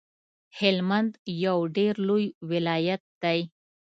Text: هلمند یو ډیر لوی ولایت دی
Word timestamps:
هلمند 0.59 1.11
یو 1.45 1.57
ډیر 1.75 1.93
لوی 2.07 2.25
ولایت 2.51 3.01
دی 3.23 3.39